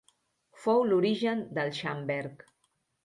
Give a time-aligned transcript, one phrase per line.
[0.61, 2.45] Fou l'origen del xamberg.